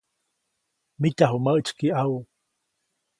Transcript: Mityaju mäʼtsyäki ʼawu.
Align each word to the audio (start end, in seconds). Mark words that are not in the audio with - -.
Mityaju 1.01 1.37
mäʼtsyäki 1.45 1.87
ʼawu. 1.95 2.17